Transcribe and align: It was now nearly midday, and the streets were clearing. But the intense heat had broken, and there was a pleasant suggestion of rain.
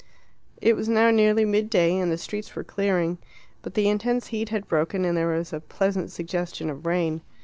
It 0.59 0.75
was 0.75 0.89
now 0.89 1.11
nearly 1.11 1.45
midday, 1.45 1.95
and 1.95 2.11
the 2.11 2.17
streets 2.17 2.55
were 2.55 2.63
clearing. 2.63 3.19
But 3.61 3.75
the 3.75 3.87
intense 3.87 4.29
heat 4.29 4.49
had 4.49 4.67
broken, 4.67 5.05
and 5.05 5.15
there 5.15 5.27
was 5.37 5.53
a 5.53 5.59
pleasant 5.59 6.09
suggestion 6.09 6.71
of 6.71 6.87
rain. 6.87 7.21